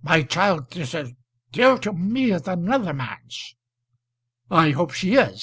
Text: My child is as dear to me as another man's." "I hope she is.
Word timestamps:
My 0.00 0.22
child 0.22 0.76
is 0.76 0.94
as 0.94 1.12
dear 1.50 1.76
to 1.78 1.92
me 1.92 2.30
as 2.30 2.46
another 2.46 2.92
man's." 2.94 3.56
"I 4.48 4.70
hope 4.70 4.92
she 4.92 5.16
is. 5.16 5.40